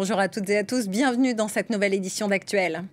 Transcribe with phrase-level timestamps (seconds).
[0.00, 2.84] Bonjour à toutes et à tous, bienvenue dans cette nouvelle édition d'Actuel.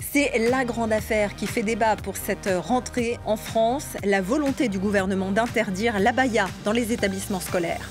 [0.00, 4.78] C'est la grande affaire qui fait débat pour cette rentrée en France, la volonté du
[4.78, 7.90] gouvernement d'interdire l'abaya dans les établissements scolaires.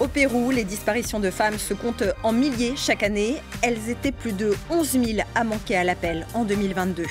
[0.00, 3.36] Au Pérou, les disparitions de femmes se comptent en milliers chaque année.
[3.60, 7.04] Elles étaient plus de 11 000 à manquer à l'appel en 2022.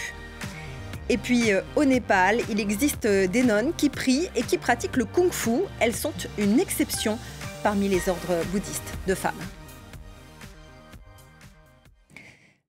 [1.09, 5.05] Et puis euh, au Népal, il existe des nonnes qui prient et qui pratiquent le
[5.05, 5.61] kung-fu.
[5.79, 7.19] Elles sont une exception
[7.61, 9.35] parmi les ordres bouddhistes de femmes.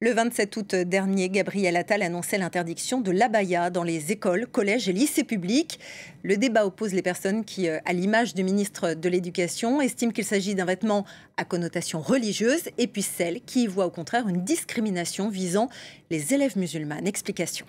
[0.02, 4.92] Le 27 août dernier, Gabriel Attal annonçait l'interdiction de l'abaya dans les écoles, collèges et
[4.92, 5.78] lycées publics.
[6.24, 10.24] Le débat oppose les personnes qui, euh, à l'image du ministre de l'Éducation, estiment qu'il
[10.24, 14.42] s'agit d'un vêtement à connotation religieuse, et puis celles qui y voient au contraire une
[14.42, 15.68] discrimination visant
[16.10, 17.06] les élèves musulmanes.
[17.06, 17.64] Explication.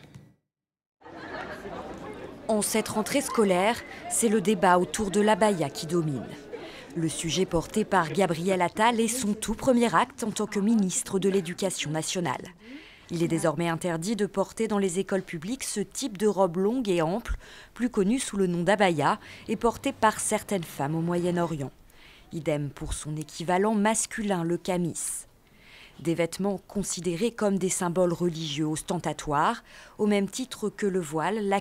[2.47, 6.25] En cette rentrée scolaire, c'est le débat autour de l'abaya qui domine.
[6.96, 11.18] Le sujet porté par Gabriel Attal est son tout premier acte en tant que ministre
[11.18, 12.44] de l'Éducation nationale.
[13.10, 16.88] Il est désormais interdit de porter dans les écoles publiques ce type de robe longue
[16.88, 17.38] et ample,
[17.74, 21.72] plus connue sous le nom d'abaya, et portée par certaines femmes au Moyen-Orient.
[22.32, 25.26] Idem pour son équivalent masculin, le camis
[26.04, 29.64] des vêtements considérés comme des symboles religieux ostentatoires,
[29.98, 31.59] au même titre que le voile, la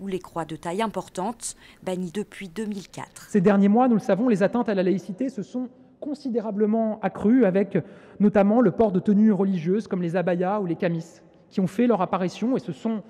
[0.00, 3.28] ou les croix de taille importante, bannis depuis 2004.
[3.28, 5.68] Ces derniers mois, nous le savons, les atteintes à la laïcité se sont
[6.00, 7.78] considérablement accrues, avec
[8.18, 11.86] notamment le port de tenues religieuses comme les abayas ou les camis, qui ont fait
[11.86, 13.02] leur apparition et se sont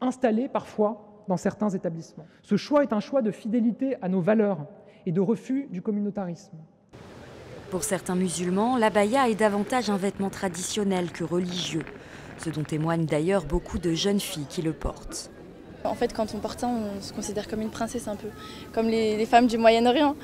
[0.00, 2.26] installés parfois dans certains établissements.
[2.42, 4.66] Ce choix est un choix de fidélité à nos valeurs
[5.06, 6.56] et de refus du communautarisme.
[7.70, 11.84] Pour certains musulmans, l'abaya est davantage un vêtement traditionnel que religieux,
[12.38, 15.30] ce dont témoignent d'ailleurs beaucoup de jeunes filles qui le portent.
[15.84, 18.26] En fait, quand on porte ça, on se considère comme une princesse un peu,
[18.72, 20.16] comme les, femmes du Moyen-Orient.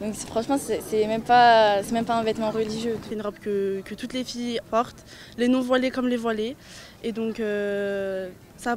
[0.00, 2.96] Donc franchement, c'est même, pas, même pas un vêtement religieux.
[3.06, 5.04] C'est une robe que, toutes les filles portent,
[5.36, 6.56] les non-voilées comme les voilées.
[7.02, 8.76] Et donc, euh, ça,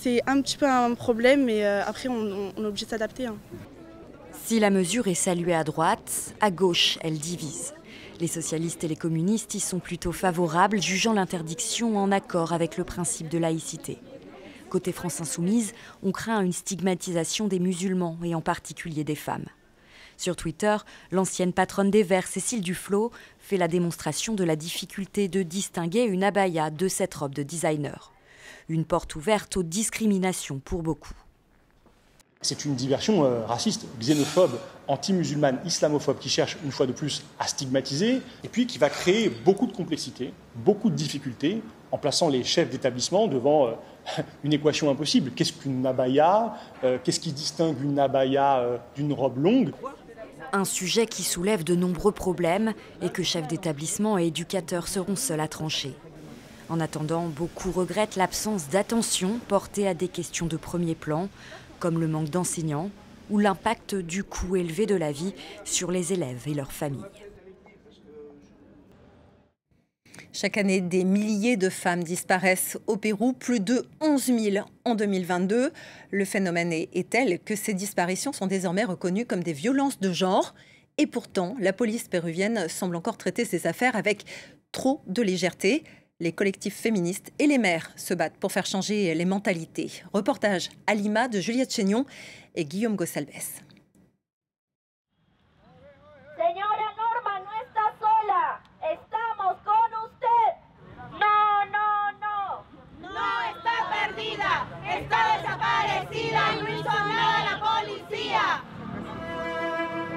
[0.00, 3.26] c'est un petit peu un problème, mais euh, après, on, est obligé de s'adapter.
[3.26, 3.36] Hein.
[4.50, 7.72] Si la mesure est saluée à droite, à gauche, elle divise.
[8.18, 12.82] Les socialistes et les communistes y sont plutôt favorables, jugeant l'interdiction en accord avec le
[12.82, 13.98] principe de laïcité.
[14.68, 15.72] Côté France Insoumise,
[16.02, 19.46] on craint une stigmatisation des musulmans et en particulier des femmes.
[20.16, 20.78] Sur Twitter,
[21.12, 26.24] l'ancienne patronne des Verts, Cécile Duflot, fait la démonstration de la difficulté de distinguer une
[26.24, 28.12] abaya de cette robe de designer.
[28.68, 31.14] Une porte ouverte aux discriminations pour beaucoup.
[32.42, 34.58] C'est une diversion euh, raciste, xénophobe,
[34.88, 39.28] anti-musulmane, islamophobe qui cherche une fois de plus à stigmatiser et puis qui va créer
[39.28, 41.62] beaucoup de complexité, beaucoup de difficultés
[41.92, 43.72] en plaçant les chefs d'établissement devant euh,
[44.44, 45.32] une équation impossible.
[45.32, 49.72] Qu'est-ce qu'une abaya euh, Qu'est-ce qui distingue une abaya d'une robe longue?
[50.54, 52.72] Un sujet qui soulève de nombreux problèmes
[53.02, 55.94] et que chefs d'établissement et éducateurs seront seuls à trancher.
[56.70, 61.28] En attendant, beaucoup regrettent l'absence d'attention portée à des questions de premier plan,
[61.80, 62.90] comme le manque d'enseignants
[63.30, 67.00] ou l'impact du coût élevé de la vie sur les élèves et leurs familles.
[70.32, 75.72] Chaque année, des milliers de femmes disparaissent au Pérou, plus de 11 000 en 2022.
[76.10, 80.54] Le phénomène est tel que ces disparitions sont désormais reconnues comme des violences de genre.
[80.98, 84.24] Et pourtant, la police péruvienne semble encore traiter ces affaires avec
[84.70, 85.82] trop de légèreté.
[86.22, 89.90] Les collectifs féministes et les maires se battent pour faire changer les mentalités.
[90.12, 92.04] Reportage à Lima de Juliette Chénion
[92.54, 93.62] et Guillaume Gossalves.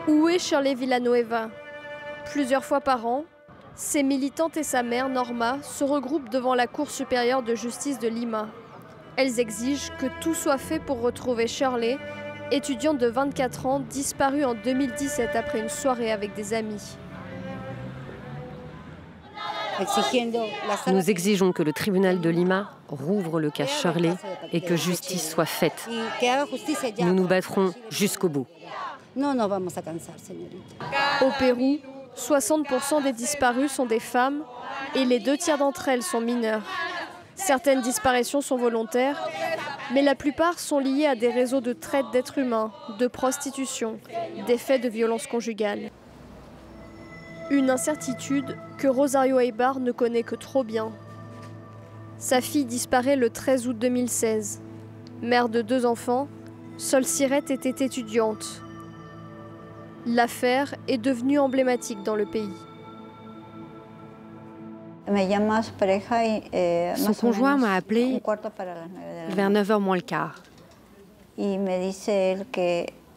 [0.05, 1.49] Où est Shirley Villanueva?
[2.25, 3.23] Plusieurs fois par an,
[3.75, 8.07] ses militantes et sa mère, Norma, se regroupent devant la Cour supérieure de justice de
[8.07, 8.47] Lima.
[9.15, 11.97] Elles exigent que tout soit fait pour retrouver Shirley,
[12.51, 16.97] étudiante de 24 ans disparue en 2017 après une soirée avec des amis.
[20.87, 24.13] Nous exigeons que le tribunal de Lima rouvre le cas Shirley
[24.51, 25.89] et que justice soit faite.
[26.99, 28.45] Nous nous battrons jusqu'au bout.
[31.21, 31.79] Au Pérou,
[32.17, 34.43] 60% des disparus sont des femmes
[34.95, 36.63] et les deux tiers d'entre elles sont mineures.
[37.35, 39.27] Certaines disparitions sont volontaires,
[39.93, 43.99] mais la plupart sont liées à des réseaux de traite d'êtres humains, de prostitution,
[44.47, 45.89] des faits de violence conjugale.
[47.49, 50.91] Une incertitude que Rosario Eibar ne connaît que trop bien.
[52.17, 54.61] Sa fille disparaît le 13 août 2016.
[55.21, 56.27] Mère de deux enfants,
[56.77, 58.62] Sol Sirette était étudiante.
[60.05, 62.49] L'affaire est devenue emblématique dans le pays.
[65.07, 68.21] Eh, Son conjoint m'a appelé
[69.29, 70.41] vers 9h moins le quart.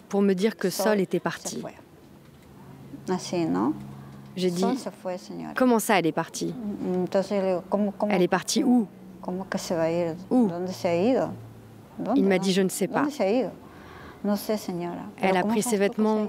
[0.08, 1.62] Pour me dire que Sol était parti.
[4.36, 4.64] J'ai dit,
[5.54, 6.54] comment ça, elle est partie?
[8.10, 8.86] Elle est partie où?
[10.30, 10.50] Où?
[12.14, 13.06] Il m'a dit, je ne sais pas.
[15.20, 16.26] Elle a pris ses vêtements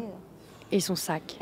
[0.71, 1.37] et son sac.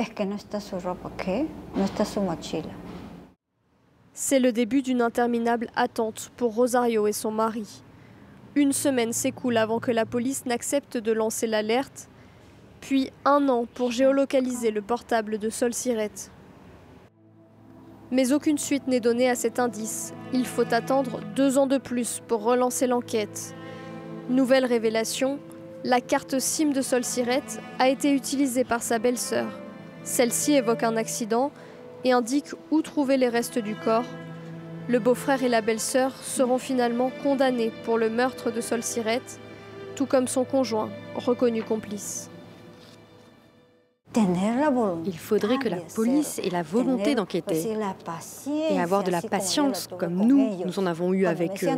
[4.14, 7.84] C'est le début d'une interminable attente pour Rosario et son mari.
[8.56, 12.08] Une semaine s'écoule avant que la police n'accepte de lancer l'alerte,
[12.80, 16.32] puis un an pour géolocaliser le portable de Sol Sirette.
[18.12, 20.14] Mais aucune suite n'est donnée à cet indice.
[20.32, 23.54] Il faut attendre deux ans de plus pour relancer l'enquête.
[24.30, 25.40] Nouvelle révélation,
[25.86, 29.46] la carte SIM de Sol Sirette a été utilisée par sa belle-sœur.
[30.04, 31.52] Celle-ci évoque un accident
[32.04, 34.08] et indique où trouver les restes du corps.
[34.88, 39.40] Le beau-frère et la belle-sœur seront finalement condamnés pour le meurtre de Sol Sirette,
[39.96, 42.32] tout comme son conjoint, reconnu complice.
[45.06, 47.78] Il faudrait que la police ait la volonté d'enquêter
[48.72, 51.70] et avoir de la patience comme nous, nous en avons eu avec eux.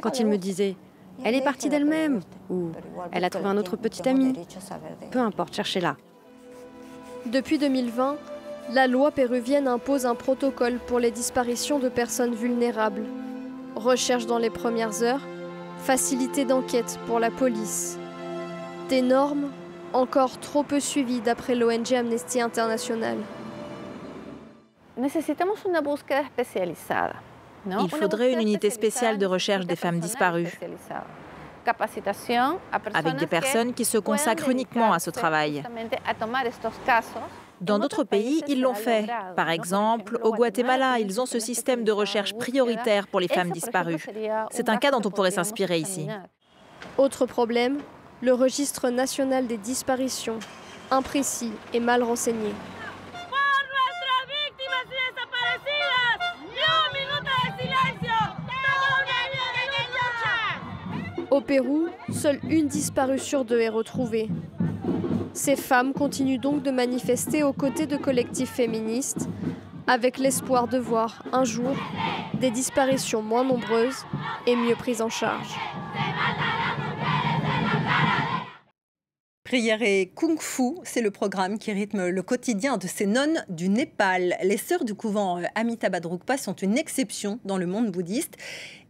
[0.00, 0.76] Quand ils me disaient
[1.24, 2.70] elle est partie d'elle-même ou
[3.12, 4.34] elle a trouvé un autre petit ami,
[5.10, 5.96] peu importe, cherchez-la.
[7.26, 8.16] Depuis 2020,
[8.72, 13.04] la loi péruvienne impose un protocole pour les disparitions de personnes vulnérables.
[13.76, 15.26] Recherche dans les premières heures,
[15.78, 17.98] facilité d'enquête pour la police.
[18.88, 19.50] Des normes
[19.92, 23.16] encore trop peu suivies d'après l'ONG Amnesty International.
[27.66, 30.58] Il faudrait une unité spéciale de recherche des femmes disparues,
[32.94, 35.62] avec des personnes qui se consacrent uniquement à ce travail.
[37.60, 39.06] Dans d'autres pays, ils l'ont fait.
[39.36, 44.06] Par exemple, au Guatemala, ils ont ce système de recherche prioritaire pour les femmes disparues.
[44.50, 46.08] C'est un cas dont on pourrait s'inspirer ici.
[46.96, 47.78] Autre problème,
[48.22, 50.38] le registre national des disparitions,
[50.90, 52.52] imprécis et mal renseigné.
[61.30, 64.28] Au Pérou, seule une disparue sur deux est retrouvée.
[65.32, 69.28] Ces femmes continuent donc de manifester aux côtés de collectifs féministes,
[69.86, 71.76] avec l'espoir de voir un jour
[72.40, 74.04] des disparitions moins nombreuses
[74.48, 75.54] et mieux prises en charge.
[79.50, 83.68] Prière et Kung Fu, c'est le programme qui rythme le quotidien de ces nonnes du
[83.68, 84.36] Népal.
[84.44, 85.98] Les sœurs du couvent euh, Amitabha
[86.38, 88.36] sont une exception dans le monde bouddhiste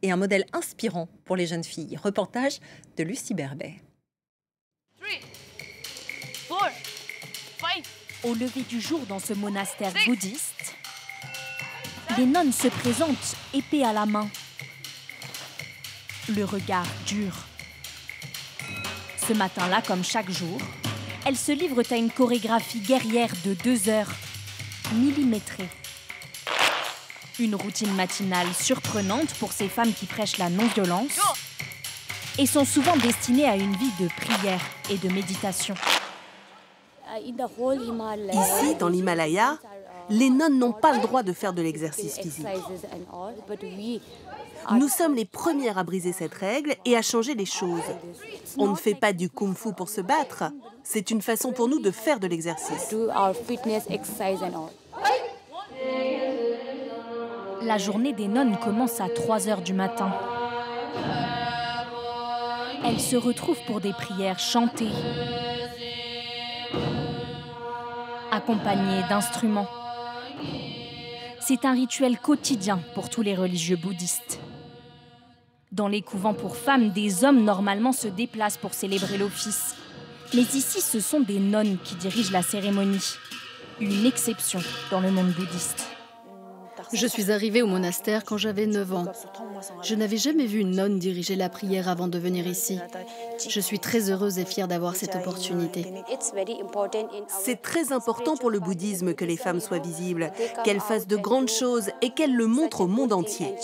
[0.02, 1.96] et un modèle inspirant pour les jeunes filles.
[1.96, 2.60] Reportage
[2.98, 3.76] de Lucie Berbet.
[8.22, 10.74] Au lever du jour dans ce monastère bouddhiste,
[12.18, 14.28] les nonnes se présentent épée à la main,
[16.28, 17.49] le regard dur.
[19.26, 20.58] Ce matin-là, comme chaque jour,
[21.26, 24.10] elles se livrent à une chorégraphie guerrière de deux heures,
[24.94, 25.68] millimétrée.
[27.38, 31.18] Une routine matinale surprenante pour ces femmes qui prêchent la non-violence
[32.38, 34.60] et sont souvent destinées à une vie de prière
[34.90, 35.74] et de méditation.
[38.32, 39.58] Ici, dans l'Himalaya,
[40.10, 42.46] les nonnes n'ont pas le droit de faire de l'exercice physique.
[44.72, 47.80] Nous sommes les premières à briser cette règle et à changer les choses.
[48.58, 50.44] On ne fait pas du kung-fu pour se battre.
[50.82, 52.94] C'est une façon pour nous de faire de l'exercice.
[57.62, 60.12] La journée des nonnes commence à 3 heures du matin.
[62.84, 64.90] Elles se retrouvent pour des prières chantées,
[68.32, 69.68] accompagnées d'instruments.
[71.40, 74.40] C'est un rituel quotidien pour tous les religieux bouddhistes.
[75.72, 79.76] Dans les couvents pour femmes, des hommes normalement se déplacent pour célébrer l'office.
[80.34, 83.14] Mais ici, ce sont des nonnes qui dirigent la cérémonie.
[83.80, 84.60] Une exception
[84.90, 85.89] dans le monde bouddhiste.
[86.92, 89.04] Je suis arrivée au monastère quand j'avais 9 ans.
[89.82, 92.78] Je n'avais jamais vu une nonne diriger la prière avant de venir ici.
[93.48, 95.86] Je suis très heureuse et fière d'avoir cette opportunité.
[97.28, 100.32] C'est très important pour le bouddhisme que les femmes soient visibles,
[100.64, 103.54] qu'elles fassent de grandes choses et qu'elles le montrent au monde entier.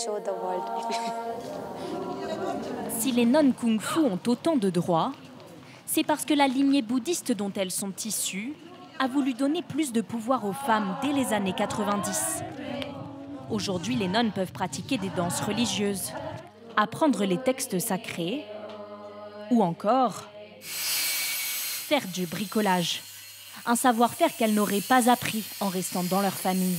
[2.99, 5.11] Si les nonnes kung-fu ont autant de droits,
[5.85, 8.53] c'est parce que la lignée bouddhiste dont elles sont issues
[8.99, 12.43] a voulu donner plus de pouvoir aux femmes dès les années 90.
[13.49, 16.11] Aujourd'hui, les nonnes peuvent pratiquer des danses religieuses,
[16.75, 18.43] apprendre les textes sacrés
[19.51, 20.25] ou encore
[20.61, 23.01] faire du bricolage,
[23.65, 26.75] un savoir-faire qu'elles n'auraient pas appris en restant dans leur famille.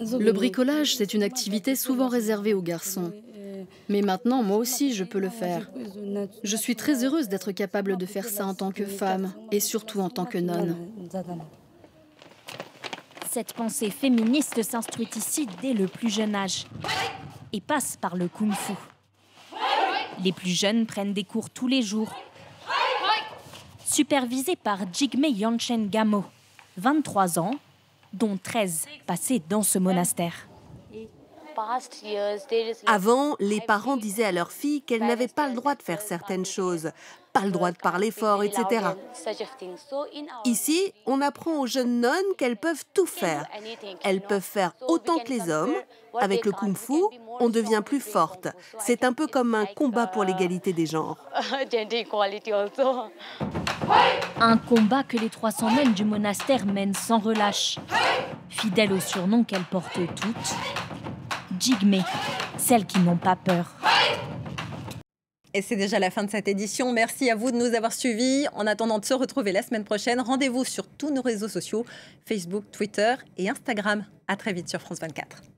[0.00, 3.12] Le bricolage, c'est une activité souvent réservée aux garçons.
[3.88, 5.70] Mais maintenant, moi aussi, je peux le faire.
[6.42, 10.00] Je suis très heureuse d'être capable de faire ça en tant que femme et surtout
[10.00, 10.76] en tant que nonne.
[13.34, 16.66] Cette pensée féministe s'instruit ici dès le plus jeune âge
[17.52, 18.74] et passe par le kung-fu.
[20.22, 22.14] Les plus jeunes prennent des cours tous les jours,
[23.84, 26.22] supervisés par Jigme Yanchen Gamo,
[26.76, 27.56] 23 ans,
[28.12, 30.46] dont 13 passés dans ce monastère.
[32.86, 36.46] Avant, les parents disaient à leurs filles qu'elles n'avaient pas le droit de faire certaines
[36.46, 36.90] choses,
[37.32, 38.86] pas le droit de parler fort, etc.
[40.44, 43.46] Ici, on apprend aux jeunes nonnes qu'elles peuvent tout faire.
[44.02, 45.74] Elles peuvent faire autant que les hommes.
[46.20, 47.02] Avec le kung-fu,
[47.40, 48.46] on devient plus forte.
[48.78, 51.18] C'est un peu comme un combat pour l'égalité des genres.
[54.40, 57.78] Un combat que les 300 nonnes du monastère mènent sans relâche.
[58.48, 60.54] Fidèles au surnom qu'elles portent toutes,
[62.58, 63.76] Celles qui n'ont pas peur.
[65.54, 66.92] Et c'est déjà la fin de cette édition.
[66.92, 68.46] Merci à vous de nous avoir suivis.
[68.54, 71.86] En attendant de se retrouver la semaine prochaine, rendez-vous sur tous nos réseaux sociaux,
[72.26, 74.04] Facebook, Twitter et Instagram.
[74.26, 75.53] À très vite sur France 24.